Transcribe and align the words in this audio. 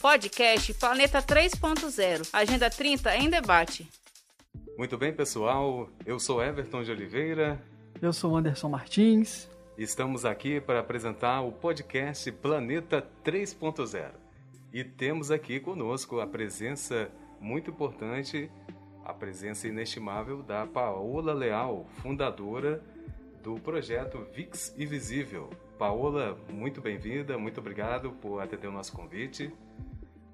Podcast 0.00 0.72
Planeta 0.72 1.20
3.0. 1.20 2.30
Agenda 2.32 2.70
30 2.70 3.16
em 3.16 3.28
debate. 3.28 3.86
Muito 4.78 4.96
bem, 4.96 5.12
pessoal. 5.12 5.90
Eu 6.06 6.18
sou 6.18 6.42
Everton 6.42 6.82
de 6.82 6.90
Oliveira. 6.90 7.60
Eu 8.00 8.10
sou 8.10 8.34
Anderson 8.34 8.70
Martins. 8.70 9.46
Estamos 9.76 10.24
aqui 10.24 10.58
para 10.58 10.80
apresentar 10.80 11.42
o 11.42 11.52
podcast 11.52 12.32
Planeta 12.32 13.06
3.0. 13.22 14.10
E 14.72 14.82
temos 14.82 15.30
aqui 15.30 15.60
conosco 15.60 16.18
a 16.18 16.26
presença 16.26 17.10
muito 17.38 17.70
importante, 17.70 18.50
a 19.04 19.12
presença 19.12 19.68
inestimável 19.68 20.42
da 20.42 20.66
Paola 20.66 21.34
Leal, 21.34 21.86
fundadora 22.02 22.82
do 23.42 23.56
projeto 23.56 24.26
VIX 24.34 24.74
Invisível. 24.78 25.50
Paola, 25.78 26.38
muito 26.48 26.80
bem-vinda, 26.80 27.36
muito 27.36 27.60
obrigado 27.60 28.12
por 28.12 28.40
atender 28.40 28.68
o 28.68 28.72
nosso 28.72 28.92
convite. 28.92 29.52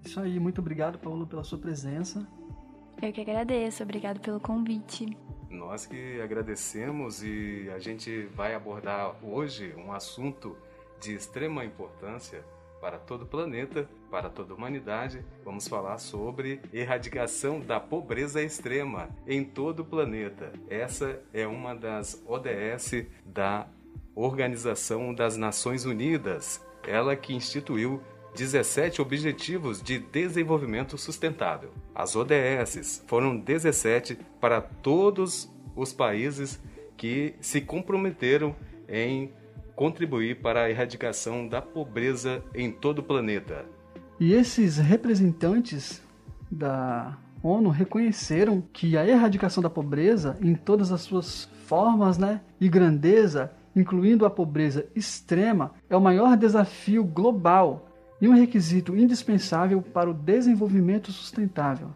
Isso 0.06 0.20
aí, 0.20 0.38
muito 0.38 0.60
obrigado, 0.60 1.00
Paulo, 1.00 1.26
pela 1.26 1.42
sua 1.42 1.58
presença. 1.58 2.24
Eu 3.02 3.12
que 3.12 3.20
agradeço, 3.20 3.82
obrigado 3.82 4.20
pelo 4.20 4.38
convite. 4.38 5.18
Nós 5.50 5.84
que 5.84 6.20
agradecemos 6.20 7.24
e 7.24 7.68
a 7.74 7.80
gente 7.80 8.22
vai 8.26 8.54
abordar 8.54 9.16
hoje 9.20 9.74
um 9.76 9.90
assunto 9.92 10.56
de 11.00 11.12
extrema 11.12 11.64
importância 11.64 12.44
para 12.80 13.00
todo 13.00 13.22
o 13.22 13.26
planeta, 13.26 13.90
para 14.08 14.30
toda 14.30 14.52
a 14.52 14.56
humanidade. 14.56 15.24
Vamos 15.44 15.66
falar 15.66 15.98
sobre 15.98 16.60
erradicação 16.72 17.58
da 17.58 17.80
pobreza 17.80 18.40
extrema 18.40 19.08
em 19.26 19.42
todo 19.42 19.80
o 19.80 19.84
planeta. 19.84 20.52
Essa 20.70 21.20
é 21.34 21.48
uma 21.48 21.74
das 21.74 22.22
ODS 22.24 23.08
da 23.24 23.66
Organização 24.14 25.12
das 25.12 25.36
Nações 25.36 25.84
Unidas, 25.84 26.64
ela 26.86 27.16
que 27.16 27.34
instituiu 27.34 28.00
17 28.36 29.00
Objetivos 29.00 29.82
de 29.82 29.98
Desenvolvimento 29.98 30.98
Sustentável. 30.98 31.70
As 31.94 32.14
ODSs 32.14 33.02
foram 33.06 33.34
17 33.34 34.18
para 34.38 34.60
todos 34.60 35.50
os 35.74 35.94
países 35.94 36.60
que 36.98 37.34
se 37.40 37.62
comprometeram 37.62 38.54
em 38.86 39.32
contribuir 39.74 40.42
para 40.42 40.64
a 40.64 40.70
erradicação 40.70 41.48
da 41.48 41.62
pobreza 41.62 42.44
em 42.54 42.70
todo 42.70 42.98
o 42.98 43.02
planeta. 43.02 43.64
E 44.20 44.34
esses 44.34 44.76
representantes 44.76 46.02
da 46.50 47.16
ONU 47.42 47.70
reconheceram 47.70 48.62
que 48.70 48.98
a 48.98 49.08
erradicação 49.08 49.62
da 49.62 49.70
pobreza 49.70 50.36
em 50.42 50.54
todas 50.54 50.92
as 50.92 51.00
suas 51.00 51.48
formas 51.64 52.18
né, 52.18 52.42
e 52.60 52.68
grandeza, 52.68 53.50
incluindo 53.74 54.26
a 54.26 54.30
pobreza 54.30 54.86
extrema, 54.94 55.72
é 55.88 55.96
o 55.96 56.00
maior 56.02 56.36
desafio 56.36 57.02
global 57.02 57.95
e 58.20 58.28
um 58.28 58.34
requisito 58.34 58.96
indispensável 58.96 59.82
para 59.82 60.10
o 60.10 60.14
desenvolvimento 60.14 61.12
sustentável. 61.12 61.90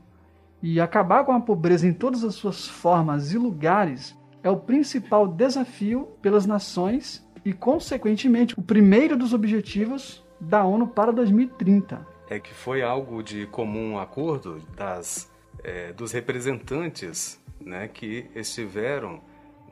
E 0.63 0.81
acabar 0.81 1.25
com 1.25 1.33
a 1.33 1.41
pobreza 1.41 1.87
em 1.87 1.93
todas 1.93 2.23
as 2.23 2.35
suas 2.35 2.67
formas 2.67 3.33
e 3.33 3.39
lugares 3.39 4.17
é 4.43 4.51
o 4.51 4.59
principal 4.59 5.27
desafio 5.27 6.09
pelas 6.21 6.47
nações 6.47 7.27
e, 7.45 7.53
consequentemente, 7.53 8.59
o 8.59 8.63
primeiro 8.63 9.17
dos 9.17 9.33
objetivos 9.33 10.23
da 10.41 10.65
ONU 10.65 10.87
para 10.89 11.13
2030. 11.13 12.07
É 12.29 12.39
que 12.39 12.53
foi 12.53 12.83
algo 12.83 13.23
de 13.23 13.47
comum 13.47 13.99
acordo 13.99 14.63
das, 14.77 15.31
é, 15.65 15.93
dos 15.93 16.13
representantes 16.13 17.41
né, 17.61 17.89
que 17.89 18.27
estiveram 18.35 19.21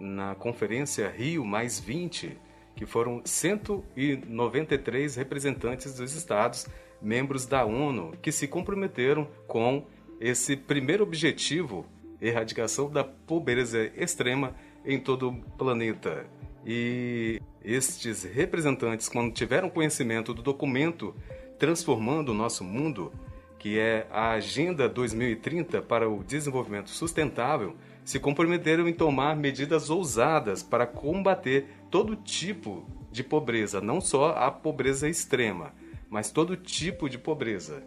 na 0.00 0.34
Conferência 0.34 1.08
Rio 1.08 1.44
Mais 1.44 1.78
20 1.78 2.36
que 2.78 2.86
foram 2.86 3.20
193 3.24 5.16
representantes 5.16 5.96
dos 5.96 6.14
estados, 6.14 6.68
membros 7.02 7.44
da 7.44 7.64
ONU, 7.64 8.12
que 8.22 8.30
se 8.30 8.46
comprometeram 8.46 9.26
com 9.48 9.84
esse 10.20 10.56
primeiro 10.56 11.02
objetivo, 11.02 11.84
erradicação 12.22 12.88
da 12.88 13.02
pobreza 13.02 13.90
extrema 13.96 14.54
em 14.84 14.96
todo 14.96 15.30
o 15.30 15.34
planeta. 15.58 16.24
E 16.64 17.42
estes 17.64 18.22
representantes, 18.22 19.08
quando 19.08 19.34
tiveram 19.34 19.68
conhecimento 19.68 20.32
do 20.32 20.40
documento 20.40 21.12
Transformando 21.58 22.28
o 22.28 22.34
Nosso 22.34 22.62
Mundo, 22.62 23.12
que 23.58 23.76
é 23.76 24.06
a 24.08 24.30
Agenda 24.30 24.88
2030 24.88 25.82
para 25.82 26.08
o 26.08 26.22
Desenvolvimento 26.22 26.90
Sustentável, 26.90 27.74
se 28.08 28.18
comprometeram 28.18 28.88
em 28.88 28.92
tomar 28.94 29.36
medidas 29.36 29.90
ousadas 29.90 30.62
para 30.62 30.86
combater 30.86 31.66
todo 31.90 32.16
tipo 32.16 32.86
de 33.12 33.22
pobreza, 33.22 33.82
não 33.82 34.00
só 34.00 34.30
a 34.30 34.50
pobreza 34.50 35.06
extrema, 35.06 35.74
mas 36.08 36.30
todo 36.30 36.56
tipo 36.56 37.06
de 37.06 37.18
pobreza. 37.18 37.82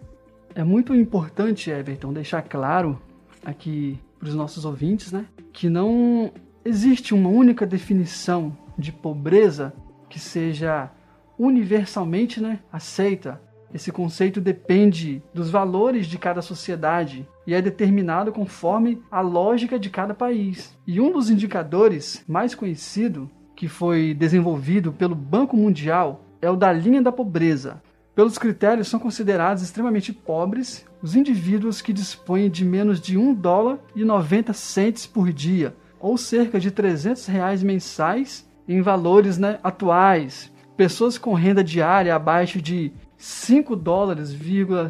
É 0.53 0.63
muito 0.63 0.93
importante, 0.93 1.71
Everton, 1.71 2.13
deixar 2.13 2.43
claro 2.43 3.01
aqui 3.43 3.97
para 4.19 4.29
os 4.29 4.35
nossos 4.35 4.63
ouvintes, 4.63 5.11
né, 5.11 5.25
que 5.51 5.67
não 5.67 6.31
existe 6.63 7.15
uma 7.15 7.29
única 7.29 7.65
definição 7.65 8.55
de 8.77 8.91
pobreza 8.91 9.73
que 10.07 10.19
seja 10.19 10.91
universalmente, 11.35 12.39
né, 12.39 12.59
aceita 12.71 13.41
esse 13.73 13.91
conceito 13.91 14.41
depende 14.41 15.21
dos 15.33 15.49
valores 15.49 16.07
de 16.07 16.17
cada 16.17 16.41
sociedade 16.41 17.27
e 17.45 17.53
é 17.53 17.61
determinado 17.61 18.31
conforme 18.31 19.01
a 19.09 19.21
lógica 19.21 19.79
de 19.79 19.89
cada 19.89 20.13
país. 20.13 20.77
E 20.85 20.99
um 20.99 21.11
dos 21.11 21.29
indicadores 21.29 22.23
mais 22.27 22.53
conhecido, 22.53 23.29
que 23.55 23.67
foi 23.67 24.13
desenvolvido 24.13 24.91
pelo 24.91 25.15
Banco 25.15 25.55
Mundial, 25.55 26.25
é 26.41 26.49
o 26.49 26.55
da 26.55 26.71
linha 26.71 27.01
da 27.01 27.11
pobreza. 27.11 27.81
Pelos 28.13 28.37
critérios, 28.37 28.89
são 28.89 28.99
considerados 28.99 29.63
extremamente 29.63 30.11
pobres 30.11 30.85
os 31.01 31.15
indivíduos 31.15 31.81
que 31.81 31.93
dispõem 31.93 32.49
de 32.49 32.65
menos 32.65 32.99
de 32.99 33.17
1 33.17 33.33
dólar 33.33 33.79
e 33.95 34.03
90 34.03 34.53
centes 34.53 35.07
por 35.07 35.31
dia, 35.31 35.75
ou 35.99 36.17
cerca 36.17 36.59
de 36.59 36.71
300 36.71 37.25
reais 37.27 37.63
mensais 37.63 38.47
em 38.67 38.81
valores 38.81 39.37
né, 39.37 39.59
atuais. 39.63 40.51
Pessoas 40.81 41.15
com 41.15 41.35
renda 41.35 41.63
diária 41.63 42.15
abaixo 42.15 42.59
de 42.59 42.91
5 43.15 43.75
dólares, 43.75 44.35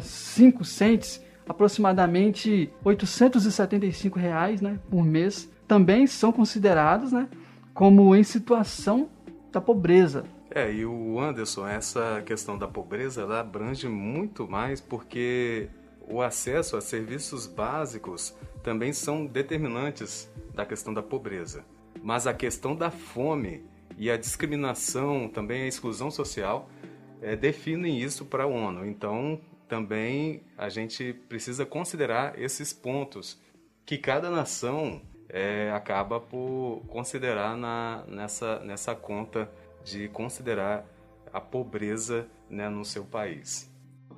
5 0.00 0.64
centes, 0.64 1.22
aproximadamente 1.46 2.72
875 2.82 4.18
reais 4.18 4.62
né, 4.62 4.80
por 4.88 5.04
mês, 5.04 5.52
também 5.68 6.06
são 6.06 6.32
considerados 6.32 7.12
né, 7.12 7.28
como 7.74 8.16
em 8.16 8.22
situação 8.22 9.10
da 9.52 9.60
pobreza. 9.60 10.24
É, 10.50 10.72
e 10.72 10.86
o 10.86 11.20
Anderson, 11.20 11.68
essa 11.68 12.22
questão 12.24 12.56
da 12.56 12.66
pobreza, 12.66 13.20
ela 13.20 13.40
abrange 13.40 13.86
muito 13.86 14.48
mais 14.48 14.80
porque 14.80 15.68
o 16.08 16.22
acesso 16.22 16.74
a 16.74 16.80
serviços 16.80 17.46
básicos 17.46 18.34
também 18.62 18.94
são 18.94 19.26
determinantes 19.26 20.26
da 20.54 20.64
questão 20.64 20.94
da 20.94 21.02
pobreza. 21.02 21.66
Mas 22.02 22.26
a 22.26 22.32
questão 22.32 22.74
da 22.74 22.90
fome 22.90 23.70
e 24.02 24.10
a 24.10 24.16
discriminação, 24.16 25.28
também 25.28 25.62
a 25.62 25.68
exclusão 25.68 26.10
social, 26.10 26.68
é, 27.20 27.36
definem 27.36 28.00
isso 28.00 28.24
para 28.24 28.42
a 28.42 28.46
ONU. 28.48 28.84
Então, 28.84 29.38
também 29.68 30.42
a 30.58 30.68
gente 30.68 31.12
precisa 31.28 31.64
considerar 31.64 32.36
esses 32.36 32.72
pontos 32.72 33.40
que 33.86 33.96
cada 33.96 34.28
nação 34.28 35.00
é, 35.28 35.70
acaba 35.70 36.18
por 36.18 36.82
considerar 36.88 37.56
na, 37.56 38.02
nessa, 38.08 38.58
nessa 38.64 38.92
conta 38.92 39.48
de 39.84 40.08
considerar 40.08 40.84
a 41.32 41.40
pobreza 41.40 42.26
né, 42.50 42.68
no 42.68 42.84
seu 42.84 43.04
país. 43.04 43.70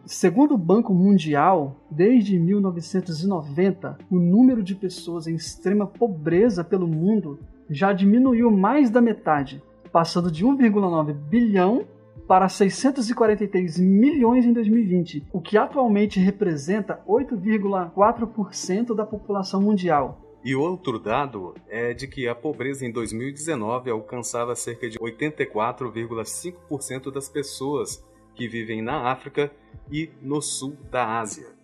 Segundo 0.07 0.55
o 0.55 0.59
Banco 0.59 0.95
Mundial, 0.95 1.77
desde 1.91 2.39
1990, 2.39 3.99
o 4.11 4.19
número 4.19 4.63
de 4.63 4.75
pessoas 4.75 5.27
em 5.27 5.35
extrema 5.35 5.87
pobreza 5.87 6.65
pelo 6.65 6.89
mundo 6.89 7.39
já 7.69 7.93
diminuiu 7.93 8.51
mais 8.51 8.89
da 8.89 9.03
metade, 9.03 9.63
passando 9.95 10.29
de 10.29 10.45
1,9 10.45 11.15
bilhão 11.15 11.87
para 12.27 12.49
643 12.49 13.79
milhões 13.79 14.45
em 14.45 14.53
2020, 14.53 15.29
o 15.33 15.41
que 15.41 15.57
atualmente 15.57 16.19
representa 16.19 17.01
8,4% 17.07 18.93
da 18.93 19.07
população 19.07 19.63
mundial. 19.63 20.21
E 20.45 20.57
outro 20.57 20.99
dado 20.99 21.55
é 21.69 21.95
de 21.95 22.09
que 22.09 22.27
a 22.27 22.35
pobreza 22.35 22.85
em 22.85 22.91
2019 22.91 23.89
alcançava 23.89 24.57
cerca 24.57 24.91
de 24.91 24.99
84,5% 24.99 27.13
das 27.13 27.29
pessoas 27.29 28.05
que 28.35 28.49
vivem 28.49 28.83
na 28.83 29.13
África 29.13 29.53
e 29.89 30.11
no 30.21 30.43
sul 30.43 30.77
da 30.91 31.21
Ásia. 31.21 31.55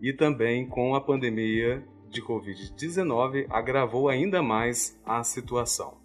E 0.00 0.10
também 0.10 0.66
com 0.66 0.94
a 0.94 1.02
pandemia 1.02 1.84
de 2.08 2.22
Covid-19 2.22 3.44
agravou 3.50 4.08
ainda 4.08 4.42
mais 4.42 4.98
a 5.04 5.22
situação. 5.22 5.98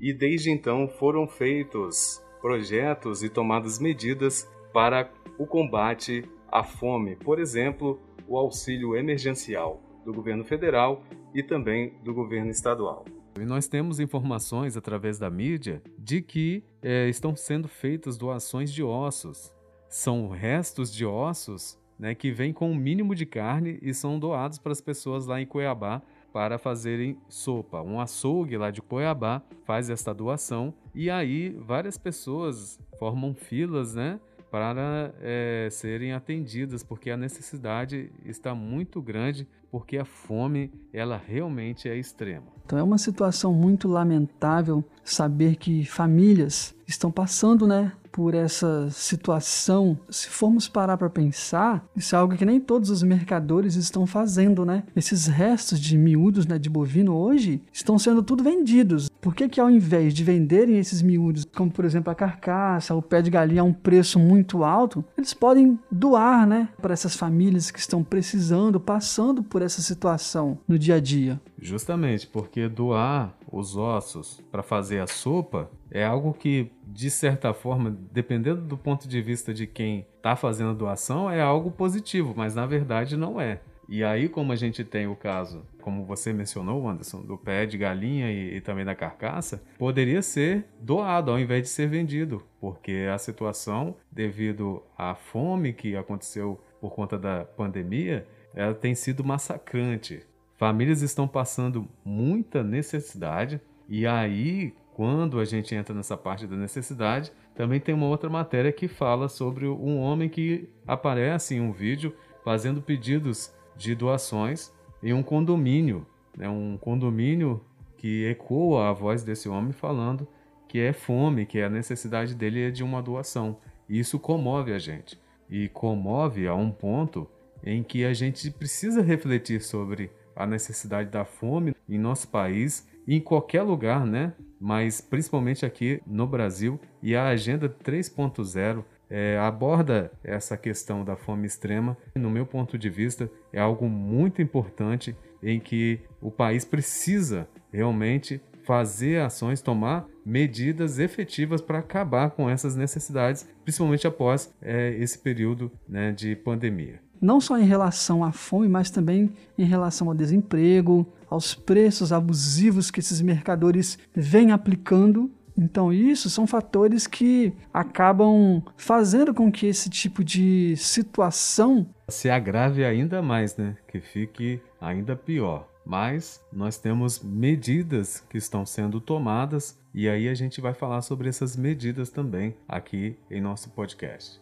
E 0.00 0.14
desde 0.14 0.50
então 0.50 0.88
foram 0.88 1.28
feitos 1.28 2.22
projetos 2.40 3.22
e 3.22 3.28
tomadas 3.28 3.78
medidas 3.78 4.48
para 4.72 5.12
o 5.38 5.46
combate 5.46 6.24
à 6.50 6.64
fome, 6.64 7.16
por 7.16 7.38
exemplo, 7.38 8.00
o 8.26 8.38
auxílio 8.38 8.96
emergencial 8.96 9.82
do 10.04 10.12
governo 10.12 10.44
federal 10.44 11.02
e 11.34 11.42
também 11.42 11.94
do 12.02 12.14
governo 12.14 12.50
estadual. 12.50 13.04
E 13.38 13.44
nós 13.44 13.68
temos 13.68 14.00
informações 14.00 14.76
através 14.76 15.18
da 15.18 15.30
mídia 15.30 15.82
de 15.98 16.22
que 16.22 16.64
é, 16.82 17.08
estão 17.08 17.36
sendo 17.36 17.68
feitas 17.68 18.16
doações 18.16 18.72
de 18.72 18.82
ossos. 18.82 19.52
São 19.88 20.28
restos 20.28 20.92
de 20.92 21.04
ossos 21.04 21.78
né, 21.98 22.14
que 22.14 22.32
vêm 22.32 22.52
com 22.52 22.68
o 22.68 22.72
um 22.72 22.74
mínimo 22.74 23.14
de 23.14 23.26
carne 23.26 23.78
e 23.82 23.92
são 23.92 24.18
doados 24.18 24.58
para 24.58 24.72
as 24.72 24.80
pessoas 24.80 25.26
lá 25.26 25.40
em 25.40 25.46
Cuiabá 25.46 26.02
para 26.32 26.58
fazerem 26.58 27.18
sopa. 27.28 27.82
Um 27.82 28.00
açougue 28.00 28.56
lá 28.56 28.70
de 28.70 28.80
Cuiabá 28.80 29.42
faz 29.64 29.90
esta 29.90 30.14
doação 30.14 30.72
e 30.94 31.10
aí 31.10 31.50
várias 31.50 31.96
pessoas 31.98 32.78
formam 32.98 33.34
filas, 33.34 33.94
né? 33.94 34.20
para 34.50 35.14
é, 35.20 35.68
serem 35.70 36.12
atendidas, 36.12 36.82
porque 36.82 37.10
a 37.10 37.16
necessidade 37.16 38.10
está 38.24 38.54
muito 38.54 39.00
grande, 39.00 39.46
porque 39.70 39.96
a 39.96 40.04
fome 40.04 40.72
ela 40.92 41.16
realmente 41.16 41.88
é 41.88 41.96
extrema. 41.96 42.46
Então 42.66 42.78
é 42.78 42.82
uma 42.82 42.98
situação 42.98 43.52
muito 43.54 43.86
lamentável 43.86 44.84
saber 45.04 45.56
que 45.56 45.84
famílias 45.84 46.74
estão 46.86 47.12
passando, 47.12 47.66
né, 47.66 47.92
por 48.12 48.34
essa 48.34 48.88
situação, 48.90 49.98
se 50.08 50.28
formos 50.28 50.68
parar 50.68 50.96
para 50.96 51.10
pensar, 51.10 51.84
isso 51.96 52.14
é 52.14 52.18
algo 52.18 52.36
que 52.36 52.44
nem 52.44 52.60
todos 52.60 52.90
os 52.90 53.02
mercadores 53.02 53.76
estão 53.76 54.06
fazendo, 54.06 54.64
né? 54.64 54.84
Esses 54.94 55.26
restos 55.26 55.80
de 55.80 55.96
miúdos, 55.96 56.46
né, 56.46 56.58
de 56.58 56.68
bovino 56.68 57.14
hoje 57.16 57.62
estão 57.72 57.98
sendo 57.98 58.22
tudo 58.22 58.42
vendidos. 58.42 59.10
Por 59.20 59.34
que 59.34 59.48
que 59.48 59.60
ao 59.60 59.70
invés 59.70 60.14
de 60.14 60.24
venderem 60.24 60.78
esses 60.78 61.02
miúdos, 61.02 61.44
como 61.44 61.70
por 61.70 61.84
exemplo 61.84 62.10
a 62.10 62.14
carcaça, 62.14 62.94
o 62.94 63.02
pé 63.02 63.22
de 63.22 63.30
galinha 63.30 63.62
a 63.62 63.64
um 63.64 63.72
preço 63.72 64.18
muito 64.18 64.64
alto, 64.64 65.04
eles 65.16 65.34
podem 65.34 65.78
doar, 65.90 66.46
né, 66.46 66.68
para 66.80 66.92
essas 66.92 67.14
famílias 67.14 67.70
que 67.70 67.78
estão 67.78 68.02
precisando, 68.02 68.80
passando 68.80 69.42
por 69.42 69.62
essa 69.62 69.82
situação 69.82 70.58
no 70.66 70.78
dia 70.78 70.96
a 70.96 71.00
dia? 71.00 71.40
Justamente 71.58 72.26
porque 72.26 72.68
doar 72.68 73.34
os 73.50 73.76
ossos 73.76 74.42
para 74.50 74.62
fazer 74.62 75.00
a 75.00 75.06
sopa 75.06 75.70
é 75.90 76.04
algo 76.04 76.32
que, 76.32 76.70
de 76.86 77.10
certa 77.10 77.52
forma, 77.52 77.96
dependendo 78.12 78.62
do 78.62 78.76
ponto 78.76 79.08
de 79.08 79.20
vista 79.20 79.52
de 79.52 79.66
quem 79.66 80.06
está 80.16 80.36
fazendo 80.36 80.70
a 80.70 80.74
doação, 80.74 81.30
é 81.30 81.40
algo 81.40 81.70
positivo, 81.70 82.34
mas 82.36 82.54
na 82.54 82.66
verdade 82.66 83.16
não 83.16 83.40
é. 83.40 83.60
E 83.88 84.04
aí, 84.04 84.28
como 84.28 84.52
a 84.52 84.56
gente 84.56 84.84
tem 84.84 85.08
o 85.08 85.16
caso, 85.16 85.66
como 85.82 86.04
você 86.04 86.32
mencionou, 86.32 86.88
Anderson, 86.88 87.22
do 87.22 87.36
pé 87.36 87.66
de 87.66 87.76
galinha 87.76 88.30
e, 88.30 88.58
e, 88.58 88.60
também 88.60 88.84
da 88.84 88.94
carcaça, 88.94 89.64
poderia 89.76 90.22
ser 90.22 90.64
doado 90.80 91.32
ao 91.32 91.40
invés 91.40 91.64
de 91.64 91.68
ser 91.70 91.88
vendido, 91.88 92.40
porque 92.60 93.08
a 93.12 93.18
situação, 93.18 93.96
devido 94.08 94.80
à 94.96 95.16
fome 95.16 95.72
que 95.72 95.96
aconteceu 95.96 96.60
por 96.80 96.94
conta 96.94 97.18
da 97.18 97.44
pandemia, 97.44 98.24
ela 98.54 98.74
tem 98.74 98.94
sido 98.94 99.24
massacrante. 99.24 100.24
Famílias 100.60 101.00
estão 101.00 101.26
passando 101.26 101.88
muita 102.04 102.62
necessidade 102.62 103.58
e 103.88 104.06
aí 104.06 104.74
quando 104.92 105.40
a 105.40 105.44
gente 105.46 105.74
entra 105.74 105.94
nessa 105.94 106.18
parte 106.18 106.46
da 106.46 106.54
necessidade, 106.54 107.32
também 107.54 107.80
tem 107.80 107.94
uma 107.94 108.04
outra 108.04 108.28
matéria 108.28 108.70
que 108.70 108.86
fala 108.86 109.26
sobre 109.26 109.66
um 109.66 109.98
homem 109.98 110.28
que 110.28 110.68
aparece 110.86 111.54
em 111.54 111.62
um 111.62 111.72
vídeo 111.72 112.14
fazendo 112.44 112.82
pedidos 112.82 113.50
de 113.74 113.94
doações 113.94 114.70
em 115.02 115.14
um 115.14 115.22
condomínio, 115.22 116.06
né? 116.36 116.46
um 116.46 116.76
condomínio 116.76 117.64
que 117.96 118.26
ecoa 118.26 118.90
a 118.90 118.92
voz 118.92 119.22
desse 119.22 119.48
homem 119.48 119.72
falando 119.72 120.28
que 120.68 120.78
é 120.78 120.92
fome, 120.92 121.46
que 121.46 121.62
a 121.62 121.70
necessidade 121.70 122.34
dele 122.34 122.64
é 122.64 122.70
de 122.70 122.84
uma 122.84 123.00
doação. 123.00 123.56
E 123.88 123.98
isso 123.98 124.18
comove 124.18 124.74
a 124.74 124.78
gente. 124.78 125.18
E 125.48 125.70
comove 125.70 126.46
a 126.46 126.54
um 126.54 126.70
ponto 126.70 127.26
em 127.64 127.82
que 127.82 128.04
a 128.04 128.12
gente 128.12 128.50
precisa 128.50 129.00
refletir 129.00 129.62
sobre 129.62 130.10
a 130.34 130.46
necessidade 130.46 131.10
da 131.10 131.24
fome 131.24 131.74
em 131.88 131.98
nosso 131.98 132.28
país 132.28 132.88
e 133.06 133.16
em 133.16 133.20
qualquer 133.20 133.62
lugar, 133.62 134.06
né? 134.06 134.32
mas 134.60 135.00
principalmente 135.00 135.64
aqui 135.64 136.02
no 136.06 136.26
Brasil. 136.26 136.78
E 137.02 137.16
a 137.16 137.28
Agenda 137.28 137.68
3.0 137.68 138.84
é, 139.08 139.38
aborda 139.38 140.12
essa 140.22 140.56
questão 140.56 141.02
da 141.02 141.16
fome 141.16 141.46
extrema. 141.46 141.96
No 142.14 142.30
meu 142.30 142.44
ponto 142.44 142.76
de 142.76 142.90
vista, 142.90 143.30
é 143.52 143.58
algo 143.58 143.88
muito 143.88 144.42
importante 144.42 145.16
em 145.42 145.58
que 145.58 146.00
o 146.20 146.30
país 146.30 146.64
precisa 146.64 147.48
realmente 147.72 148.40
fazer 148.62 149.22
ações, 149.22 149.62
tomar 149.62 150.06
medidas 150.24 150.98
efetivas 150.98 151.62
para 151.62 151.78
acabar 151.78 152.30
com 152.30 152.48
essas 152.48 152.76
necessidades, 152.76 153.48
principalmente 153.64 154.06
após 154.06 154.54
é, 154.60 154.90
esse 154.98 155.18
período 155.18 155.72
né, 155.88 156.12
de 156.12 156.36
pandemia 156.36 157.00
não 157.20 157.40
só 157.40 157.58
em 157.58 157.64
relação 157.64 158.24
à 158.24 158.32
fome, 158.32 158.68
mas 158.68 158.90
também 158.90 159.30
em 159.58 159.64
relação 159.64 160.08
ao 160.08 160.14
desemprego, 160.14 161.06
aos 161.28 161.54
preços 161.54 162.12
abusivos 162.12 162.90
que 162.90 163.00
esses 163.00 163.20
mercadores 163.20 163.98
vêm 164.14 164.52
aplicando. 164.52 165.30
Então, 165.56 165.92
isso 165.92 166.30
são 166.30 166.46
fatores 166.46 167.06
que 167.06 167.52
acabam 167.72 168.62
fazendo 168.76 169.34
com 169.34 169.52
que 169.52 169.66
esse 169.66 169.90
tipo 169.90 170.24
de 170.24 170.74
situação 170.76 171.86
se 172.08 172.28
agrave 172.28 172.84
ainda 172.84 173.22
mais, 173.22 173.56
né? 173.56 173.76
Que 173.86 174.00
fique 174.00 174.60
ainda 174.80 175.14
pior. 175.14 175.68
Mas 175.84 176.40
nós 176.52 176.76
temos 176.76 177.22
medidas 177.22 178.22
que 178.28 178.38
estão 178.38 178.66
sendo 178.66 179.00
tomadas 179.00 179.78
e 179.94 180.08
aí 180.08 180.28
a 180.28 180.34
gente 180.34 180.60
vai 180.60 180.74
falar 180.74 181.02
sobre 181.02 181.28
essas 181.28 181.56
medidas 181.56 182.10
também 182.10 182.54
aqui 182.68 183.16
em 183.30 183.40
nosso 183.40 183.70
podcast. 183.70 184.39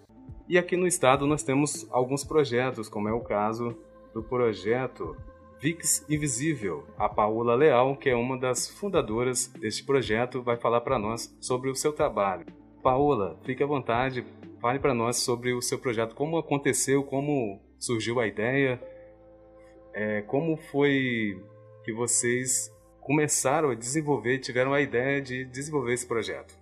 E 0.49 0.57
aqui 0.57 0.79
no 0.79 0.87
estado 0.87 1.27
nós 1.27 1.43
temos 1.43 1.87
alguns 1.91 2.25
projetos, 2.25 2.89
como 2.89 3.07
é 3.07 3.13
o 3.13 3.21
caso 3.21 3.77
do 4.15 4.23
projeto 4.23 5.15
Vix 5.61 6.07
Invisível. 6.09 6.87
A 6.97 7.07
Paula 7.07 7.55
Leal, 7.55 7.95
que 7.97 8.09
é 8.09 8.17
uma 8.17 8.39
das 8.39 8.67
fundadoras 8.67 9.49
deste 9.49 9.85
projeto, 9.85 10.43
vai 10.43 10.57
falar 10.57 10.81
para 10.81 10.99
nós 10.99 11.37
sobre 11.39 11.69
o 11.69 11.75
seu 11.75 11.93
trabalho. 11.93 12.47
Paola, 12.83 13.39
fique 13.45 13.63
à 13.63 13.67
vontade, 13.67 14.25
fale 14.59 14.79
para 14.79 14.95
nós 14.95 15.19
sobre 15.19 15.53
o 15.53 15.61
seu 15.61 15.79
projeto, 15.79 16.15
como 16.15 16.39
aconteceu, 16.39 17.03
como 17.03 17.61
surgiu 17.79 18.19
a 18.19 18.27
ideia, 18.27 18.81
é, 19.93 20.23
como 20.23 20.57
foi 20.57 21.45
que 21.85 21.93
vocês 21.93 22.75
começaram 23.03 23.69
a 23.69 23.75
desenvolver, 23.75 24.39
tiveram 24.39 24.73
a 24.73 24.81
ideia 24.81 25.21
de 25.21 25.45
desenvolver 25.45 25.93
esse 25.93 26.07
projeto. 26.07 26.58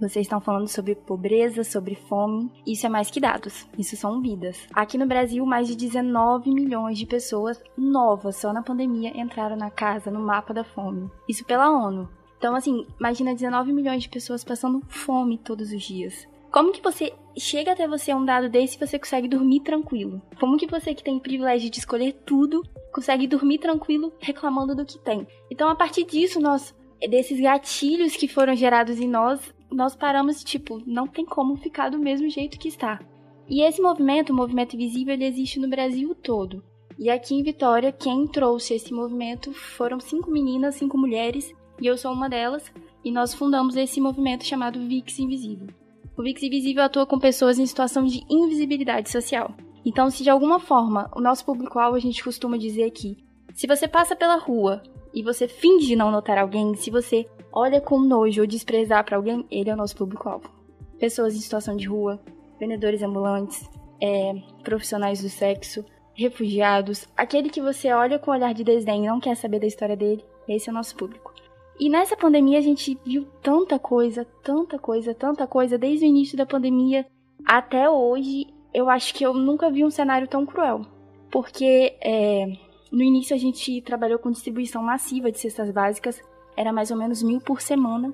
Vocês 0.00 0.24
estão 0.24 0.40
falando 0.40 0.66
sobre 0.66 0.94
pobreza, 0.94 1.62
sobre 1.62 1.94
fome. 1.94 2.50
Isso 2.66 2.86
é 2.86 2.88
mais 2.88 3.10
que 3.10 3.20
dados. 3.20 3.68
Isso 3.76 3.98
são 3.98 4.22
vidas. 4.22 4.66
Aqui 4.72 4.96
no 4.96 5.06
Brasil, 5.06 5.44
mais 5.44 5.68
de 5.68 5.76
19 5.76 6.50
milhões 6.50 6.96
de 6.96 7.04
pessoas 7.04 7.62
novas 7.76 8.36
só 8.36 8.50
na 8.50 8.62
pandemia 8.62 9.12
entraram 9.14 9.56
na 9.56 9.70
casa, 9.70 10.10
no 10.10 10.18
mapa 10.18 10.54
da 10.54 10.64
fome. 10.64 11.10
Isso 11.28 11.44
pela 11.44 11.70
ONU. 11.70 12.08
Então, 12.38 12.56
assim, 12.56 12.86
imagina 12.98 13.34
19 13.34 13.74
milhões 13.74 14.02
de 14.02 14.08
pessoas 14.08 14.42
passando 14.42 14.80
fome 14.88 15.36
todos 15.36 15.70
os 15.70 15.82
dias. 15.82 16.26
Como 16.50 16.72
que 16.72 16.82
você 16.82 17.12
chega 17.36 17.72
até 17.72 17.86
você 17.86 18.14
um 18.14 18.24
dado 18.24 18.48
desse 18.48 18.76
e 18.76 18.86
você 18.86 18.98
consegue 18.98 19.28
dormir 19.28 19.60
tranquilo? 19.60 20.22
Como 20.40 20.56
que 20.56 20.66
você 20.66 20.94
que 20.94 21.04
tem 21.04 21.18
o 21.18 21.20
privilégio 21.20 21.68
de 21.68 21.78
escolher 21.78 22.14
tudo 22.24 22.62
consegue 22.90 23.26
dormir 23.26 23.58
tranquilo 23.58 24.14
reclamando 24.18 24.74
do 24.74 24.86
que 24.86 24.98
tem? 24.98 25.28
Então, 25.50 25.68
a 25.68 25.76
partir 25.76 26.04
disso, 26.04 26.40
nós 26.40 26.74
desses 27.08 27.38
gatilhos 27.38 28.16
que 28.16 28.26
foram 28.26 28.56
gerados 28.56 28.98
em 28.98 29.08
nós, 29.08 29.40
nós 29.70 29.94
paramos, 29.94 30.42
tipo, 30.42 30.82
não 30.86 31.06
tem 31.06 31.24
como 31.24 31.56
ficar 31.56 31.90
do 31.90 31.98
mesmo 31.98 32.28
jeito 32.28 32.58
que 32.58 32.68
está. 32.68 33.00
E 33.48 33.62
esse 33.62 33.80
movimento, 33.80 34.30
o 34.30 34.36
movimento 34.36 34.74
invisível, 34.74 35.14
ele 35.14 35.26
existe 35.26 35.58
no 35.58 35.68
Brasil 35.68 36.14
todo. 36.14 36.62
E 36.98 37.08
aqui 37.08 37.34
em 37.34 37.42
Vitória, 37.42 37.90
quem 37.90 38.26
trouxe 38.26 38.74
esse 38.74 38.92
movimento 38.92 39.52
foram 39.52 39.98
cinco 39.98 40.30
meninas, 40.30 40.74
cinco 40.74 40.98
mulheres, 40.98 41.52
e 41.80 41.86
eu 41.86 41.96
sou 41.96 42.12
uma 42.12 42.28
delas, 42.28 42.70
e 43.04 43.10
nós 43.10 43.34
fundamos 43.34 43.74
esse 43.76 44.00
movimento 44.00 44.44
chamado 44.44 44.78
VIX 44.86 45.18
Invisível. 45.18 45.68
O 46.16 46.22
VIX 46.22 46.42
Invisível 46.42 46.82
atua 46.82 47.06
com 47.06 47.18
pessoas 47.18 47.58
em 47.58 47.64
situação 47.64 48.04
de 48.04 48.22
invisibilidade 48.28 49.10
social. 49.10 49.54
Então, 49.84 50.10
se 50.10 50.22
de 50.22 50.28
alguma 50.30 50.60
forma 50.60 51.10
o 51.16 51.20
nosso 51.20 51.44
público-alvo 51.44 51.96
a 51.96 52.00
gente 52.00 52.22
costuma 52.22 52.58
dizer 52.58 52.90
que 52.90 53.16
se 53.54 53.66
você 53.66 53.88
passa 53.88 54.14
pela 54.14 54.36
rua 54.36 54.82
e 55.14 55.22
você 55.22 55.48
finge 55.48 55.96
não 55.96 56.10
notar 56.10 56.38
alguém, 56.38 56.74
se 56.74 56.90
você 56.90 57.26
olha 57.52 57.80
com 57.80 57.98
nojo 57.98 58.42
ou 58.42 58.46
desprezar 58.46 59.04
para 59.04 59.16
alguém, 59.16 59.46
ele 59.50 59.70
é 59.70 59.74
o 59.74 59.76
nosso 59.76 59.96
público-alvo. 59.96 60.50
Pessoas 60.98 61.34
em 61.34 61.40
situação 61.40 61.76
de 61.76 61.86
rua, 61.86 62.20
vendedores 62.58 63.02
ambulantes, 63.02 63.68
é, 64.00 64.34
profissionais 64.62 65.22
do 65.22 65.28
sexo, 65.28 65.84
refugiados, 66.14 67.08
aquele 67.16 67.48
que 67.48 67.60
você 67.60 67.92
olha 67.92 68.18
com 68.18 68.30
olhar 68.30 68.52
de 68.52 68.64
desdém 68.64 69.04
e 69.04 69.08
não 69.08 69.20
quer 69.20 69.36
saber 69.36 69.60
da 69.60 69.66
história 69.66 69.96
dele, 69.96 70.24
esse 70.48 70.68
é 70.68 70.72
o 70.72 70.74
nosso 70.74 70.94
público. 70.96 71.32
E 71.78 71.88
nessa 71.88 72.14
pandemia 72.14 72.58
a 72.58 72.62
gente 72.62 72.98
viu 73.06 73.26
tanta 73.42 73.78
coisa, 73.78 74.26
tanta 74.42 74.78
coisa, 74.78 75.14
tanta 75.14 75.46
coisa, 75.46 75.78
desde 75.78 76.04
o 76.04 76.08
início 76.08 76.36
da 76.36 76.44
pandemia 76.44 77.06
até 77.46 77.88
hoje. 77.88 78.48
Eu 78.72 78.90
acho 78.90 79.14
que 79.14 79.24
eu 79.24 79.32
nunca 79.32 79.70
vi 79.70 79.82
um 79.82 79.90
cenário 79.90 80.28
tão 80.28 80.44
cruel. 80.44 80.82
Porque 81.30 81.96
é, 82.02 82.52
no 82.92 83.02
início 83.02 83.34
a 83.34 83.38
gente 83.38 83.80
trabalhou 83.80 84.18
com 84.18 84.30
distribuição 84.30 84.82
massiva 84.82 85.32
de 85.32 85.38
cestas 85.38 85.70
básicas 85.70 86.20
era 86.56 86.72
mais 86.72 86.90
ou 86.90 86.96
menos 86.96 87.22
mil 87.22 87.40
por 87.40 87.60
semana. 87.60 88.12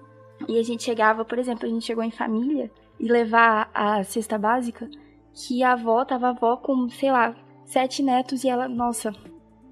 E 0.49 0.59
a 0.59 0.63
gente 0.63 0.83
chegava, 0.83 1.25
por 1.25 1.39
exemplo, 1.39 1.67
a 1.67 1.69
gente 1.69 1.85
chegou 1.85 2.05
em 2.05 2.11
família 2.11 2.71
e 2.99 3.09
levar 3.09 3.71
a 3.75 4.03
cesta 4.05 4.39
básica, 4.39 4.89
que 5.33 5.63
a 5.63 5.73
avó 5.73 6.05
tava 6.05 6.29
a 6.29 6.31
avó 6.31 6.57
com, 6.57 6.89
sei 6.89 7.11
lá, 7.11 7.35
sete 7.65 8.03
netos 8.03 8.45
e 8.45 8.49
ela, 8.49 8.69
nossa, 8.69 9.13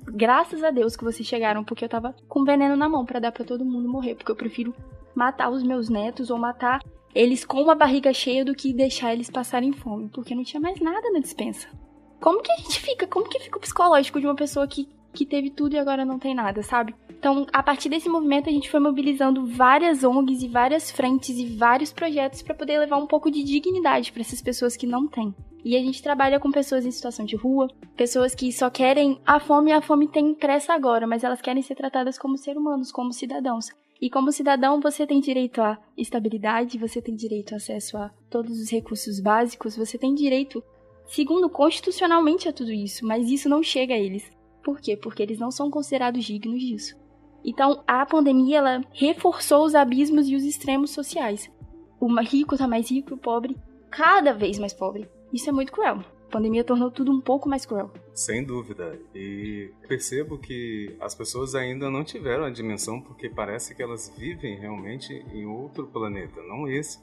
graças 0.04 0.62
a 0.62 0.70
Deus 0.70 0.96
que 0.96 1.04
vocês 1.04 1.26
chegaram, 1.26 1.64
porque 1.64 1.84
eu 1.84 1.88
tava 1.88 2.14
com 2.28 2.44
veneno 2.44 2.76
na 2.76 2.88
mão 2.88 3.04
para 3.04 3.20
dar 3.20 3.32
para 3.32 3.44
todo 3.44 3.64
mundo 3.64 3.88
morrer, 3.88 4.14
porque 4.14 4.30
eu 4.30 4.36
prefiro 4.36 4.74
matar 5.14 5.50
os 5.50 5.62
meus 5.62 5.88
netos 5.88 6.30
ou 6.30 6.38
matar 6.38 6.80
eles 7.14 7.44
com 7.44 7.62
uma 7.62 7.74
barriga 7.74 8.12
cheia 8.12 8.44
do 8.44 8.54
que 8.54 8.72
deixar 8.72 9.12
eles 9.12 9.30
passarem 9.30 9.72
fome, 9.72 10.08
porque 10.08 10.34
não 10.34 10.42
tinha 10.42 10.60
mais 10.60 10.80
nada 10.80 11.10
na 11.12 11.20
dispensa. 11.20 11.68
como 12.20 12.42
que 12.42 12.50
a 12.50 12.56
gente 12.56 12.80
fica? 12.80 13.06
Como 13.06 13.28
que 13.28 13.38
fica 13.38 13.56
o 13.56 13.60
psicológico 13.60 14.20
de 14.20 14.26
uma 14.26 14.34
pessoa 14.34 14.66
que, 14.66 14.88
que 15.12 15.24
teve 15.24 15.50
tudo 15.50 15.74
e 15.74 15.78
agora 15.78 16.04
não 16.04 16.18
tem 16.18 16.34
nada, 16.34 16.62
sabe? 16.62 16.94
Então, 17.24 17.46
a 17.54 17.62
partir 17.62 17.88
desse 17.88 18.06
movimento, 18.06 18.50
a 18.50 18.52
gente 18.52 18.70
foi 18.70 18.78
mobilizando 18.78 19.46
várias 19.46 20.04
ONGs 20.04 20.42
e 20.42 20.46
várias 20.46 20.90
frentes 20.90 21.38
e 21.38 21.46
vários 21.56 21.90
projetos 21.90 22.42
para 22.42 22.54
poder 22.54 22.78
levar 22.78 22.98
um 22.98 23.06
pouco 23.06 23.30
de 23.30 23.42
dignidade 23.42 24.12
para 24.12 24.20
essas 24.20 24.42
pessoas 24.42 24.76
que 24.76 24.86
não 24.86 25.06
têm. 25.06 25.34
E 25.64 25.74
a 25.74 25.80
gente 25.80 26.02
trabalha 26.02 26.38
com 26.38 26.52
pessoas 26.52 26.84
em 26.84 26.90
situação 26.90 27.24
de 27.24 27.34
rua, 27.34 27.70
pessoas 27.96 28.34
que 28.34 28.52
só 28.52 28.68
querem 28.68 29.18
a 29.24 29.40
fome 29.40 29.70
e 29.70 29.72
a 29.72 29.80
fome 29.80 30.06
tem 30.06 30.34
pressa 30.34 30.74
agora, 30.74 31.06
mas 31.06 31.24
elas 31.24 31.40
querem 31.40 31.62
ser 31.62 31.74
tratadas 31.76 32.18
como 32.18 32.36
seres 32.36 32.60
humanos, 32.60 32.92
como 32.92 33.10
cidadãos. 33.10 33.70
E 33.98 34.10
como 34.10 34.30
cidadão, 34.30 34.78
você 34.78 35.06
tem 35.06 35.18
direito 35.18 35.62
à 35.62 35.78
estabilidade, 35.96 36.76
você 36.76 37.00
tem 37.00 37.16
direito 37.16 37.54
a 37.54 37.56
acesso 37.56 37.96
a 37.96 38.10
todos 38.28 38.60
os 38.60 38.70
recursos 38.70 39.18
básicos, 39.18 39.78
você 39.78 39.96
tem 39.96 40.14
direito, 40.14 40.62
segundo 41.06 41.48
constitucionalmente, 41.48 42.50
a 42.50 42.52
tudo 42.52 42.70
isso, 42.70 43.06
mas 43.06 43.30
isso 43.30 43.48
não 43.48 43.62
chega 43.62 43.94
a 43.94 43.98
eles. 43.98 44.30
Por 44.62 44.78
quê? 44.78 44.94
Porque 44.94 45.22
eles 45.22 45.38
não 45.38 45.50
são 45.50 45.70
considerados 45.70 46.22
dignos 46.22 46.60
disso. 46.60 47.02
Então, 47.44 47.82
a 47.86 48.04
pandemia 48.06 48.58
ela 48.58 48.80
reforçou 48.92 49.64
os 49.64 49.74
abismos 49.74 50.28
e 50.28 50.34
os 50.34 50.44
extremos 50.44 50.90
sociais. 50.90 51.50
O 52.00 52.08
rico 52.20 52.56
tá 52.56 52.66
mais 52.66 52.90
rico 52.90 53.14
o 53.14 53.18
pobre 53.18 53.56
cada 53.90 54.32
vez 54.32 54.58
mais 54.58 54.72
pobre. 54.72 55.08
Isso 55.32 55.48
é 55.48 55.52
muito 55.52 55.72
cruel. 55.72 55.98
A 56.28 56.30
pandemia 56.30 56.64
tornou 56.64 56.90
tudo 56.90 57.12
um 57.12 57.20
pouco 57.20 57.48
mais 57.48 57.64
cruel. 57.64 57.92
Sem 58.12 58.42
dúvida. 58.42 58.98
E 59.14 59.70
percebo 59.86 60.38
que 60.38 60.96
as 61.00 61.14
pessoas 61.14 61.54
ainda 61.54 61.90
não 61.90 62.02
tiveram 62.02 62.44
a 62.44 62.50
dimensão 62.50 63.00
porque 63.00 63.28
parece 63.28 63.74
que 63.74 63.82
elas 63.82 64.12
vivem 64.16 64.58
realmente 64.58 65.12
em 65.32 65.46
outro 65.46 65.86
planeta, 65.86 66.42
não 66.42 66.66
esse 66.66 66.98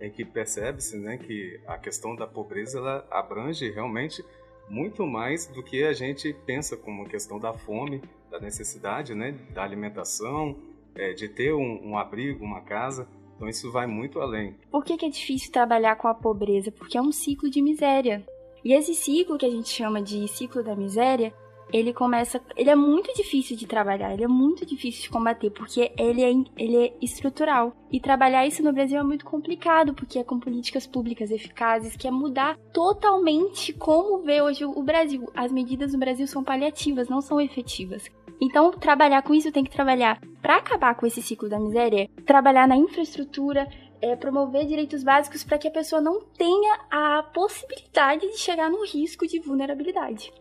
em 0.00 0.10
que 0.10 0.24
percebe-se 0.24 0.96
né, 0.98 1.16
que 1.16 1.60
a 1.66 1.78
questão 1.78 2.14
da 2.14 2.26
pobreza 2.26 2.78
ela 2.78 3.06
abrange 3.10 3.70
realmente 3.70 4.24
muito 4.68 5.06
mais 5.06 5.46
do 5.46 5.62
que 5.62 5.84
a 5.84 5.92
gente 5.92 6.34
pensa 6.44 6.76
como 6.76 7.08
questão 7.08 7.38
da 7.38 7.52
fome, 7.52 8.02
da 8.30 8.40
necessidade 8.40 9.14
né, 9.14 9.32
da 9.52 9.62
alimentação, 9.62 10.56
é, 10.94 11.12
de 11.12 11.28
ter 11.28 11.52
um, 11.52 11.90
um, 11.90 11.98
abrigo, 11.98 12.44
uma 12.44 12.60
casa. 12.60 13.08
Então 13.36 13.48
isso 13.48 13.70
vai 13.70 13.86
muito 13.86 14.20
além. 14.20 14.54
Por 14.70 14.84
que, 14.84 14.96
que 14.96 15.06
é 15.06 15.10
difícil 15.10 15.52
trabalhar 15.52 15.96
com 15.96 16.08
a 16.08 16.14
pobreza? 16.14 16.72
Porque 16.72 16.96
é 16.96 17.02
um 17.02 17.12
ciclo 17.12 17.50
de 17.50 17.60
miséria. 17.60 18.26
E 18.64 18.72
esse 18.72 18.94
ciclo 18.94 19.38
que 19.38 19.46
a 19.46 19.50
gente 19.50 19.68
chama 19.68 20.02
de 20.02 20.26
ciclo 20.26 20.62
da 20.62 20.74
miséria, 20.74 21.32
ele 21.72 21.92
começa, 21.92 22.40
ele 22.56 22.70
é 22.70 22.74
muito 22.74 23.12
difícil 23.14 23.56
de 23.56 23.66
trabalhar, 23.66 24.12
ele 24.12 24.24
é 24.24 24.28
muito 24.28 24.64
difícil 24.64 25.02
de 25.02 25.10
combater, 25.10 25.50
porque 25.50 25.92
ele 25.98 26.22
é, 26.22 26.30
ele 26.56 26.76
é 26.76 26.92
estrutural. 27.02 27.74
E 27.90 28.00
trabalhar 28.00 28.46
isso 28.46 28.62
no 28.62 28.72
Brasil 28.72 28.98
é 28.98 29.02
muito 29.02 29.24
complicado, 29.24 29.94
porque 29.94 30.18
é 30.18 30.24
com 30.24 30.38
políticas 30.38 30.86
públicas 30.86 31.30
eficazes, 31.30 31.96
que 31.96 32.06
é 32.06 32.10
mudar 32.10 32.56
totalmente 32.72 33.72
como 33.72 34.22
vê 34.22 34.40
hoje 34.40 34.64
o 34.64 34.82
Brasil. 34.82 35.28
As 35.34 35.50
medidas 35.50 35.92
no 35.92 35.98
Brasil 35.98 36.26
são 36.26 36.44
paliativas, 36.44 37.08
não 37.08 37.20
são 37.20 37.40
efetivas. 37.40 38.10
Então, 38.40 38.70
trabalhar 38.70 39.22
com 39.22 39.34
isso 39.34 39.50
tem 39.50 39.64
que 39.64 39.70
trabalhar 39.70 40.20
para 40.42 40.56
acabar 40.56 40.94
com 40.94 41.06
esse 41.06 41.22
ciclo 41.22 41.48
da 41.48 41.58
miséria, 41.58 42.08
trabalhar 42.26 42.68
na 42.68 42.76
infraestrutura, 42.76 43.66
é, 44.00 44.14
promover 44.14 44.66
direitos 44.66 45.02
básicos 45.02 45.42
para 45.42 45.58
que 45.58 45.68
a 45.68 45.70
pessoa 45.70 46.02
não 46.02 46.20
tenha 46.36 46.80
a 46.90 47.22
possibilidade 47.22 48.26
de 48.30 48.38
chegar 48.38 48.70
no 48.70 48.84
risco 48.84 49.26
de 49.26 49.38
vulnerabilidade. 49.38 50.32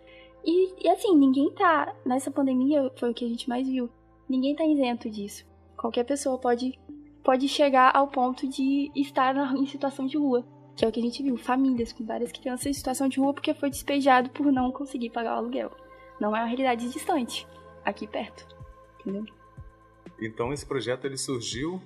E, 0.45 0.85
e 0.85 0.89
assim, 0.89 1.15
ninguém 1.17 1.51
tá. 1.51 1.93
Nessa 2.05 2.29
pandemia, 2.29 2.91
foi 2.97 3.09
o 3.09 3.13
que 3.13 3.25
a 3.25 3.27
gente 3.27 3.49
mais 3.49 3.67
viu. 3.67 3.89
Ninguém 4.29 4.55
tá 4.55 4.63
isento 4.63 5.09
disso. 5.09 5.45
Qualquer 5.75 6.03
pessoa 6.03 6.37
pode, 6.37 6.79
pode 7.23 7.47
chegar 7.47 7.95
ao 7.95 8.07
ponto 8.07 8.47
de 8.47 8.91
estar 8.95 9.33
na, 9.33 9.53
em 9.53 9.65
situação 9.65 10.05
de 10.05 10.17
rua. 10.17 10.45
Que 10.75 10.85
é 10.85 10.87
o 10.87 10.91
que 10.91 10.99
a 10.99 11.03
gente 11.03 11.23
viu. 11.23 11.35
Famílias 11.37 11.91
com 11.91 12.05
várias 12.05 12.31
crianças 12.31 12.67
em 12.67 12.73
situação 12.73 13.07
de 13.07 13.19
rua 13.19 13.33
porque 13.33 13.53
foi 13.53 13.69
despejado 13.69 14.29
por 14.29 14.51
não 14.51 14.71
conseguir 14.71 15.09
pagar 15.09 15.35
o 15.35 15.37
aluguel. 15.37 15.71
Não 16.19 16.35
é 16.35 16.39
uma 16.39 16.47
realidade 16.47 16.89
distante. 16.89 17.47
Aqui 17.83 18.05
perto. 18.05 18.45
Entendeu? 18.99 19.25
Então 20.21 20.53
esse 20.53 20.65
projeto 20.65 21.05
ele 21.05 21.17
surgiu 21.17 21.81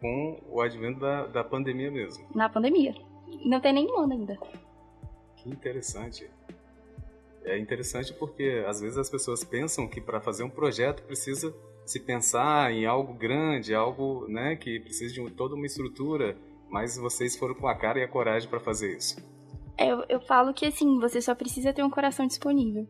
com 0.00 0.40
o 0.48 0.60
advento 0.60 1.00
da, 1.00 1.26
da 1.26 1.44
pandemia 1.44 1.90
mesmo. 1.90 2.26
Na 2.34 2.48
pandemia. 2.48 2.94
Não 3.44 3.60
tem 3.60 3.72
nenhum 3.72 3.98
ano 3.98 4.12
ainda. 4.14 4.38
Que 5.36 5.48
interessante. 5.48 6.28
É 7.44 7.58
interessante 7.58 8.12
porque 8.12 8.64
às 8.66 8.80
vezes 8.80 8.98
as 8.98 9.08
pessoas 9.08 9.42
pensam 9.42 9.88
que 9.88 10.00
para 10.00 10.20
fazer 10.20 10.42
um 10.42 10.50
projeto 10.50 11.02
precisa 11.02 11.54
se 11.86 11.98
pensar 11.98 12.72
em 12.72 12.86
algo 12.86 13.14
grande, 13.14 13.74
algo 13.74 14.26
né, 14.28 14.56
que 14.56 14.78
precisa 14.80 15.12
de 15.14 15.30
toda 15.30 15.54
uma 15.54 15.66
estrutura, 15.66 16.36
mas 16.68 16.96
vocês 16.96 17.36
foram 17.36 17.54
com 17.54 17.66
a 17.66 17.74
cara 17.74 17.98
e 17.98 18.02
a 18.02 18.08
coragem 18.08 18.48
para 18.48 18.60
fazer 18.60 18.96
isso. 18.96 19.16
Eu, 19.78 20.04
eu 20.08 20.20
falo 20.20 20.52
que 20.52 20.66
assim, 20.66 21.00
você 21.00 21.20
só 21.20 21.34
precisa 21.34 21.72
ter 21.72 21.82
um 21.82 21.90
coração 21.90 22.26
disponível. 22.26 22.86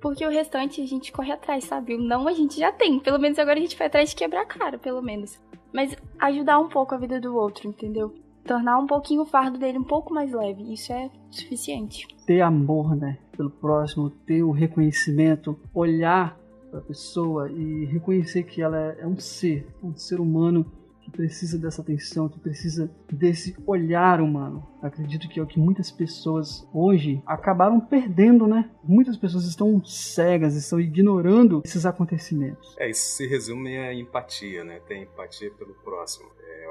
Porque 0.00 0.24
o 0.26 0.30
restante 0.30 0.80
a 0.80 0.86
gente 0.86 1.12
corre 1.12 1.30
atrás, 1.30 1.64
sabe? 1.64 1.98
Não 1.98 2.26
a 2.26 2.32
gente 2.32 2.58
já 2.58 2.72
tem. 2.72 2.98
Pelo 2.98 3.18
menos 3.18 3.38
agora 3.38 3.58
a 3.58 3.62
gente 3.62 3.76
vai 3.76 3.86
atrás 3.86 4.10
de 4.10 4.16
quebrar 4.16 4.42
a 4.42 4.46
cara, 4.46 4.78
pelo 4.78 5.02
menos. 5.02 5.38
Mas 5.72 5.94
ajudar 6.18 6.58
um 6.58 6.68
pouco 6.68 6.94
a 6.94 6.98
vida 6.98 7.20
do 7.20 7.36
outro, 7.36 7.68
entendeu? 7.68 8.14
Tornar 8.44 8.78
um 8.78 8.86
pouquinho 8.86 9.22
o 9.22 9.26
fardo 9.26 9.58
dele 9.58 9.78
um 9.78 9.84
pouco 9.84 10.12
mais 10.12 10.32
leve. 10.32 10.72
Isso 10.72 10.92
é 10.92 11.10
suficiente. 11.30 12.06
Ter 12.26 12.40
amor, 12.40 12.94
né, 12.96 13.18
pelo 13.36 13.50
próximo, 13.50 14.10
ter 14.10 14.42
o 14.42 14.50
reconhecimento, 14.50 15.58
olhar 15.74 16.38
para 16.70 16.78
a 16.78 16.82
pessoa 16.82 17.50
e 17.50 17.84
reconhecer 17.86 18.44
que 18.44 18.62
ela 18.62 18.78
é 18.78 19.06
um 19.06 19.18
ser, 19.18 19.66
um 19.82 19.94
ser 19.94 20.20
humano 20.20 20.64
que 21.00 21.10
precisa 21.10 21.58
dessa 21.58 21.82
atenção, 21.82 22.28
que 22.28 22.38
precisa 22.38 22.90
desse 23.12 23.56
olhar 23.66 24.20
humano. 24.20 24.66
Acredito 24.82 25.28
que 25.28 25.38
é 25.38 25.42
o 25.42 25.46
que 25.46 25.58
muitas 25.58 25.90
pessoas 25.90 26.66
hoje 26.72 27.22
acabaram 27.26 27.80
perdendo, 27.80 28.46
né? 28.46 28.70
Muitas 28.82 29.16
pessoas 29.16 29.44
estão 29.44 29.82
cegas, 29.84 30.54
estão 30.54 30.80
ignorando 30.80 31.62
esses 31.64 31.86
acontecimentos. 31.86 32.74
É, 32.78 32.90
isso 32.90 33.16
se 33.16 33.26
resume 33.26 33.76
à 33.78 33.94
empatia, 33.94 34.64
né? 34.64 34.80
Ter 34.86 35.02
empatia 35.02 35.50
pelo 35.52 35.74
próximo 35.74 36.30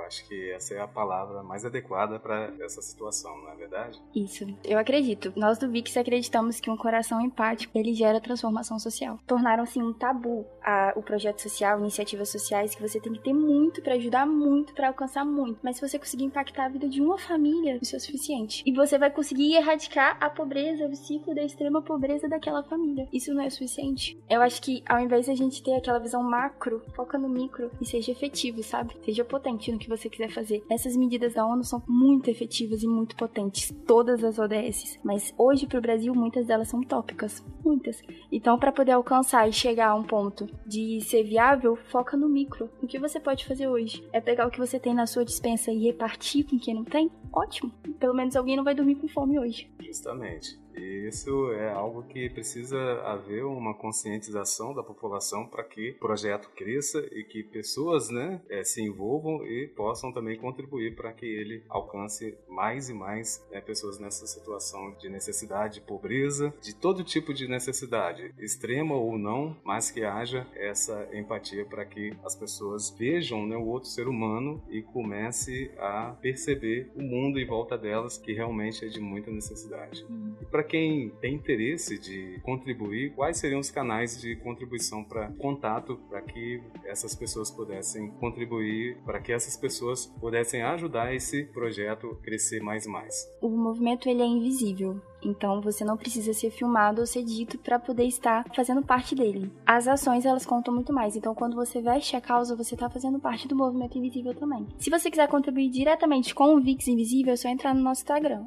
acho 0.09 0.25
que 0.27 0.51
essa 0.51 0.73
é 0.73 0.81
a 0.81 0.87
palavra 0.87 1.43
mais 1.43 1.63
adequada 1.63 2.19
para 2.19 2.51
essa 2.59 2.81
situação, 2.81 3.37
não 3.37 3.51
é 3.51 3.55
verdade? 3.55 4.01
Isso, 4.13 4.45
eu 4.65 4.77
acredito. 4.77 5.31
Nós 5.35 5.59
do 5.59 5.69
VIX 5.69 5.97
acreditamos 5.97 6.59
que 6.59 6.69
um 6.69 6.75
coração 6.75 7.21
empático 7.21 7.77
ele 7.77 7.93
gera 7.93 8.19
transformação 8.19 8.79
social. 8.79 9.19
Tornaram 9.27 9.63
assim 9.63 9.81
um 9.81 9.93
tabu 9.93 10.45
a, 10.63 10.93
o 10.95 11.03
projeto 11.03 11.41
social, 11.41 11.79
iniciativas 11.79 12.29
sociais 12.29 12.73
que 12.73 12.81
você 12.81 12.99
tem 12.99 13.13
que 13.13 13.23
ter 13.23 13.33
muito 13.33 13.81
para 13.81 13.93
ajudar 13.93 14.25
muito, 14.25 14.73
para 14.73 14.87
alcançar 14.87 15.23
muito. 15.23 15.59
Mas 15.63 15.77
se 15.77 15.87
você 15.87 15.99
conseguir 15.99 16.25
impactar 16.25 16.65
a 16.65 16.69
vida 16.69 16.89
de 16.89 17.01
uma 17.01 17.17
família, 17.17 17.77
isso 17.81 17.95
suficiente. 17.99 18.63
E 18.65 18.73
você 18.73 18.97
vai 18.97 19.11
conseguir 19.11 19.53
erradicar 19.53 20.17
a 20.19 20.29
pobreza, 20.29 20.87
o 20.87 20.95
ciclo 20.95 21.35
da 21.35 21.43
extrema 21.43 21.81
pobreza 21.81 22.27
daquela 22.27 22.63
família. 22.63 23.07
Isso 23.13 23.33
não 23.33 23.43
é 23.43 23.49
suficiente. 23.49 24.17
Eu 24.29 24.41
acho 24.41 24.61
que 24.61 24.83
ao 24.87 24.99
invés 24.99 25.25
de 25.25 25.31
a 25.31 25.35
gente 25.35 25.61
ter 25.61 25.75
aquela 25.75 25.99
visão 25.99 26.23
macro, 26.23 26.81
foca 26.95 27.17
no 27.17 27.29
micro 27.29 27.69
e 27.79 27.85
seja 27.85 28.11
efetivo, 28.11 28.63
sabe? 28.63 28.95
Seja 29.05 29.23
potente 29.23 29.71
no 29.71 29.77
que 29.77 29.87
você 29.87 29.99
você 29.99 30.09
quiser 30.09 30.29
fazer. 30.29 30.63
Essas 30.69 30.95
medidas 30.95 31.33
da 31.33 31.45
ONU 31.45 31.63
são 31.63 31.83
muito 31.87 32.29
efetivas 32.29 32.81
e 32.81 32.87
muito 32.87 33.15
potentes, 33.15 33.73
todas 33.85 34.23
as 34.23 34.39
ODS, 34.39 34.99
mas 35.03 35.33
hoje 35.37 35.67
para 35.67 35.77
o 35.77 35.81
Brasil 35.81 36.13
muitas 36.15 36.47
delas 36.47 36.69
são 36.69 36.81
tópicas, 36.81 37.43
muitas. 37.63 38.01
Então, 38.31 38.57
para 38.57 38.71
poder 38.71 38.93
alcançar 38.93 39.47
e 39.47 39.53
chegar 39.53 39.89
a 39.89 39.95
um 39.95 40.03
ponto 40.03 40.47
de 40.65 41.01
ser 41.01 41.23
viável, 41.23 41.75
foca 41.75 42.15
no 42.15 42.29
micro. 42.29 42.69
O 42.81 42.87
que 42.87 42.97
você 42.97 43.19
pode 43.19 43.45
fazer 43.45 43.67
hoje? 43.67 44.07
É 44.13 44.21
pegar 44.21 44.47
o 44.47 44.51
que 44.51 44.59
você 44.59 44.79
tem 44.79 44.93
na 44.93 45.05
sua 45.05 45.25
dispensa 45.25 45.71
e 45.71 45.83
repartir 45.83 46.45
com 46.45 46.57
quem 46.57 46.73
não 46.73 46.83
tem? 46.83 47.11
Ótimo. 47.31 47.71
Pelo 47.99 48.13
menos 48.13 48.35
alguém 48.35 48.55
não 48.57 48.63
vai 48.63 48.75
dormir 48.75 48.95
com 48.95 49.07
fome 49.07 49.39
hoje. 49.39 49.69
Justamente. 49.79 50.59
E 50.75 51.07
isso 51.07 51.51
é 51.53 51.71
algo 51.71 52.03
que 52.03 52.29
precisa 52.29 53.01
haver 53.01 53.45
uma 53.45 53.73
conscientização 53.73 54.73
da 54.73 54.83
população 54.83 55.47
para 55.47 55.63
que 55.63 55.91
o 55.91 55.99
projeto 55.99 56.49
cresça 56.55 56.99
e 57.11 57.23
que 57.23 57.43
pessoas 57.43 58.09
né, 58.09 58.41
é, 58.49 58.63
se 58.63 58.81
envolvam 58.81 59.45
e 59.45 59.67
possam 59.67 60.11
também 60.11 60.37
contribuir 60.37 60.95
para 60.95 61.11
que 61.11 61.25
ele 61.25 61.63
alcance 61.69 62.37
mais 62.47 62.89
e 62.89 62.93
mais 62.93 63.45
né, 63.51 63.61
pessoas 63.61 63.99
nessa 63.99 64.25
situação 64.27 64.95
de 64.99 65.09
necessidade, 65.09 65.75
de 65.75 65.81
pobreza, 65.81 66.53
de 66.61 66.75
todo 66.75 67.03
tipo 67.03 67.33
de 67.33 67.47
necessidade, 67.47 68.33
extrema 68.39 68.95
ou 68.95 69.17
não, 69.17 69.55
mas 69.63 69.91
que 69.91 70.03
haja 70.03 70.47
essa 70.55 71.07
empatia 71.13 71.65
para 71.65 71.85
que 71.85 72.13
as 72.23 72.35
pessoas 72.35 72.89
vejam 72.91 73.45
né, 73.45 73.55
o 73.55 73.65
outro 73.65 73.89
ser 73.89 74.07
humano 74.07 74.61
e 74.69 74.81
comece 74.81 75.71
a 75.77 76.15
perceber 76.21 76.91
o 76.95 77.01
mundo 77.01 77.39
em 77.39 77.45
volta 77.45 77.77
delas 77.77 78.17
que 78.17 78.33
realmente 78.33 78.85
é 78.85 78.87
de 78.87 78.99
muita 78.99 79.31
necessidade. 79.31 80.05
Uhum. 80.09 80.35
E 80.41 80.45
para 80.59 80.67
quem 80.67 81.09
tem 81.21 81.35
interesse 81.35 81.97
de 81.97 82.37
contribuir, 82.43 83.13
quais 83.15 83.37
seriam 83.37 83.61
os 83.61 83.71
canais 83.71 84.19
de 84.19 84.35
contribuição 84.35 85.05
para 85.05 85.31
contato 85.37 85.97
para 86.09 86.21
que 86.21 86.61
essas 86.83 87.15
pessoas 87.15 87.49
pudessem 87.49 88.11
contribuir, 88.19 88.97
para 89.05 89.21
que 89.21 89.31
essas 89.31 89.55
pessoas 89.55 90.05
pudessem 90.05 90.61
ajudar 90.61 91.15
esse 91.15 91.45
projeto 91.45 92.13
crescer 92.21 92.61
mais 92.61 92.85
e 92.85 92.89
mais? 92.89 93.25
O 93.41 93.47
movimento 93.47 94.09
ele 94.09 94.21
é 94.21 94.25
invisível. 94.25 95.01
Então 95.23 95.61
você 95.61 95.83
não 95.83 95.97
precisa 95.97 96.33
ser 96.33 96.49
filmado 96.49 97.01
ou 97.01 97.07
ser 97.07 97.23
dito 97.23 97.57
para 97.57 97.79
poder 97.79 98.05
estar 98.05 98.45
fazendo 98.55 98.81
parte 98.81 99.15
dele. 99.15 99.51
As 99.65 99.87
ações 99.87 100.25
elas 100.25 100.45
contam 100.45 100.73
muito 100.73 100.93
mais. 100.93 101.15
Então 101.15 101.35
quando 101.35 101.55
você 101.55 101.81
veste 101.81 102.15
a 102.15 102.21
causa, 102.21 102.55
você 102.55 102.75
está 102.75 102.89
fazendo 102.89 103.19
parte 103.19 103.47
do 103.47 103.55
movimento 103.55 103.97
invisível 103.97 104.33
também. 104.33 104.67
Se 104.77 104.89
você 104.89 105.09
quiser 105.09 105.27
contribuir 105.27 105.69
diretamente 105.69 106.33
com 106.33 106.55
o 106.55 106.61
Vix 106.61 106.87
Invisível, 106.87 107.33
é 107.33 107.37
só 107.37 107.49
entrar 107.49 107.73
no 107.73 107.81
nosso 107.81 108.01
Instagram, 108.01 108.45